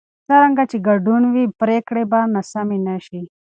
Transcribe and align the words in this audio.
څرنګه 0.27 0.63
چې 0.71 0.77
ګډون 0.87 1.23
وي، 1.33 1.45
پرېکړې 1.61 2.03
به 2.11 2.19
ناسمې 2.35 2.77
نه 2.87 2.95
شي. 3.05 3.21